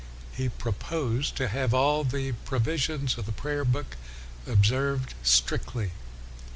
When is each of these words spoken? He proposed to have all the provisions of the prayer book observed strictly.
He 0.33 0.49
proposed 0.49 1.35
to 1.35 1.47
have 1.49 1.75
all 1.75 2.03
the 2.03 2.31
provisions 2.31 3.19
of 3.19 3.27
the 3.27 3.31
prayer 3.31 3.63
book 3.63 3.97
observed 4.47 5.13
strictly. 5.21 5.91